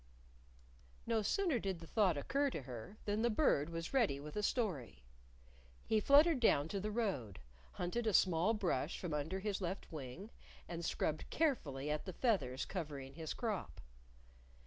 [1.05, 4.41] No sooner did the thought occur to her than the Bird was ready with a
[4.41, 5.03] story.
[5.85, 7.37] He fluttered down to the road,
[7.73, 10.31] hunted a small brush from under his left wing
[10.67, 13.79] and scrubbed carefully at the feathers covering his crop.